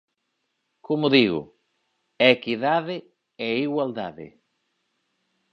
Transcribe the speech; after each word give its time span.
Como 0.85 1.05
digo, 1.17 1.41
equidade 2.33 2.97
e 3.45 3.47
igualdade. 3.67 4.27